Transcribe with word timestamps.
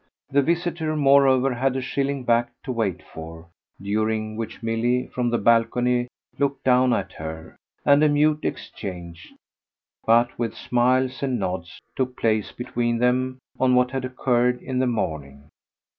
The 0.31 0.41
visitor 0.41 0.95
moreover 0.95 1.53
had 1.53 1.75
a 1.75 1.81
shilling 1.83 2.23
back 2.23 2.49
to 2.63 2.71
wait 2.71 3.03
for, 3.03 3.45
during 3.79 4.35
which 4.35 4.63
Milly, 4.63 5.05
from 5.05 5.29
the 5.29 5.37
balcony, 5.37 6.07
looked 6.39 6.63
down 6.63 6.91
at 6.91 7.11
her, 7.13 7.55
and 7.85 8.03
a 8.03 8.09
mute 8.09 8.39
exchange, 8.41 9.31
but 10.03 10.39
with 10.39 10.55
smiles 10.57 11.21
and 11.21 11.37
nods, 11.37 11.79
took 11.95 12.17
place 12.17 12.51
between 12.51 12.97
them 12.97 13.37
on 13.59 13.75
what 13.75 13.91
had 13.91 14.03
occurred 14.03 14.59
in 14.63 14.79
the 14.79 14.87
morning. 14.87 15.49